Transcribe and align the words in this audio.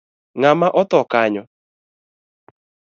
Ngama 0.39 0.67
otho 0.81 0.99
kanyo? 1.11 1.43